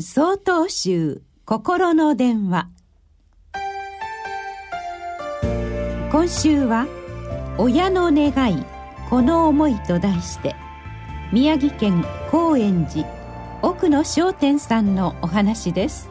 [0.00, 2.68] 総統集心の電話。
[6.12, 6.86] 今週は
[7.58, 8.64] 「親の願い
[9.10, 10.54] この思い」と題して
[11.32, 13.08] 宮城県高円寺
[13.60, 16.08] 奥野商店さんのお話です。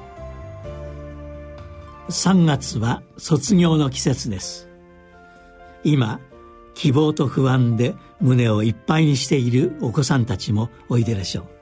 [2.09, 4.67] 3月は卒業の季節です。
[5.85, 6.19] 今
[6.73, 11.56] 希望と不安で胸をいっぱいにしているお子さんたちもおいででしょう。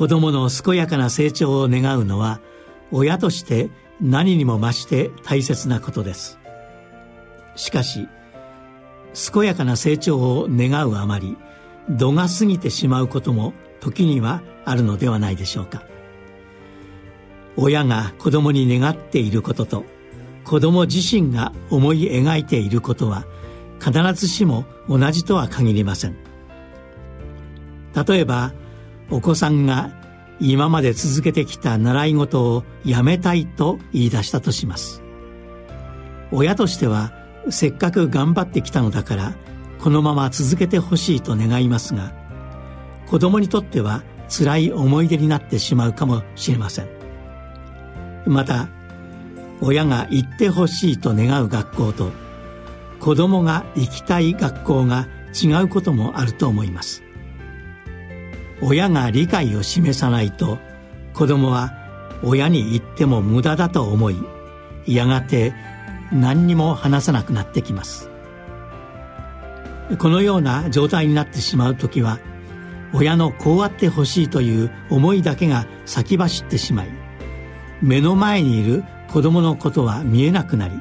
[0.00, 2.40] 子供の健やかな成長を願うのは
[2.90, 3.68] 親として
[4.00, 6.38] 何にも増して大切なことです。
[7.54, 8.08] しかし
[9.30, 11.36] 健やかな成長を願うあまり
[11.90, 15.82] 度が過ぎてしまうことも時にはあるのではないでしょうか。
[17.58, 19.84] 親が子供に願っていることと
[20.46, 23.26] 子供自身が思い描いていることは
[23.78, 26.16] 必ずしも同じとは限りません。
[27.94, 28.54] 例えば
[29.10, 29.90] お子さんが
[30.40, 35.02] 今まで続けてきた習い事をやめたいと言い出したとします。
[36.32, 37.12] 親としては
[37.50, 39.34] せっかく頑張ってきたのだから
[39.80, 42.12] このまま続けてほしいと願いますが
[43.08, 46.88] 子供にとっては辛い思い出になってしまうかもしれません。
[48.26, 48.68] また
[49.60, 52.12] 親が行ってほしいと願う学校と
[53.00, 57.02] 子供が行きたい学校が違うこともあると思います。
[58.62, 60.58] 親が理解を示さないと
[61.14, 61.72] 子供は
[62.22, 64.16] 親に言っても無駄だと思い
[64.86, 65.54] やがて
[66.12, 68.10] 何にも話さなくなってきます。
[69.98, 72.20] このような状態になってしまう時は
[72.92, 76.88] 親のこうあってほしいという思いだけが先走ってしまい
[77.82, 80.80] 目の前にいる子供のことは見えなくなり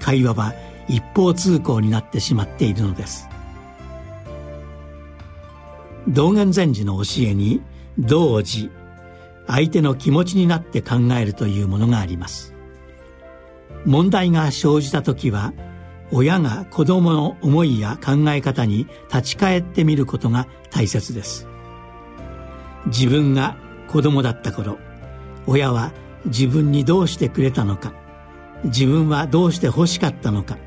[0.00, 0.54] 会話は
[0.88, 3.28] 一方通行になってしまっているのです。
[6.08, 7.62] 道元禅師の教えに
[7.98, 8.70] 同時
[9.46, 12.54] 相手の気持ちになって考えるというものがあります。
[13.84, 15.52] 問題が生じた時は
[16.12, 21.46] 親が子供の思いや考え方に立ち返ってみることが大切です。
[22.86, 23.56] 自分が
[23.88, 24.78] 子供だった頃
[25.46, 25.92] 親は
[26.26, 27.92] 自分にどうしてくれたのか
[28.64, 30.58] 自分はどうして欲しかったのか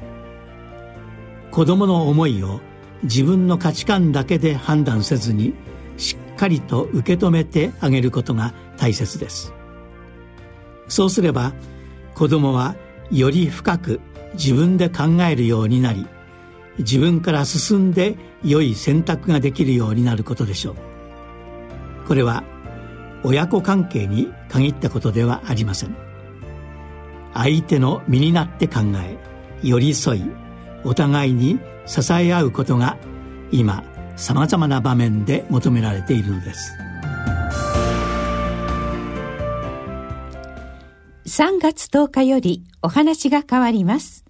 [1.52, 2.62] 子供の思いを
[3.04, 5.54] 自分の価値観だけで判断せずに
[5.98, 9.54] しっかりと受け止めてあげることが大切です。
[10.88, 11.54] そうすれば
[12.16, 12.76] 子供は
[13.12, 14.02] より深く
[14.34, 16.06] 自分で考えるようになり
[16.80, 20.76] 自分から進んで良い選択ができるようになることでしょう。
[22.08, 22.44] これは
[23.24, 25.96] 親子関係に限ったことではありません。
[27.34, 29.18] 相手の身になって考え
[29.62, 30.24] 寄り添い
[30.84, 32.98] お互いに支え合うことが
[33.52, 33.84] 今
[34.16, 36.74] さまざまな場面で求められているのです。
[41.26, 44.26] 3月10日よりお話が変わります。